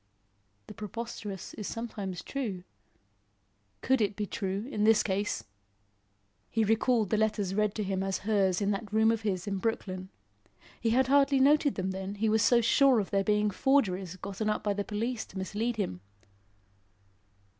[0.65, 2.63] The preposterous is sometimes true;
[3.83, 5.43] could it be true in this case?
[6.49, 9.59] He recalled the letters read to him as hers in that room of his in
[9.59, 10.09] Brooklyn.
[10.79, 14.49] He had hardly noted them then, he was so sure of their being forgeries, gotten
[14.49, 16.01] up by the police to mislead him.